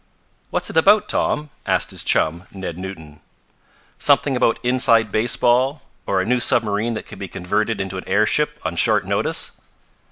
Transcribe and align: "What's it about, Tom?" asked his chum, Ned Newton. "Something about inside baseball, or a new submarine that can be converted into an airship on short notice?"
"What's 0.49 0.67
it 0.71 0.77
about, 0.77 1.07
Tom?" 1.07 1.51
asked 1.67 1.91
his 1.91 2.01
chum, 2.03 2.47
Ned 2.51 2.75
Newton. 2.75 3.19
"Something 3.99 4.35
about 4.35 4.57
inside 4.65 5.11
baseball, 5.11 5.83
or 6.07 6.19
a 6.19 6.25
new 6.25 6.39
submarine 6.39 6.95
that 6.95 7.05
can 7.05 7.19
be 7.19 7.27
converted 7.27 7.79
into 7.79 7.97
an 7.97 8.07
airship 8.07 8.59
on 8.65 8.77
short 8.77 9.05
notice?" 9.05 9.61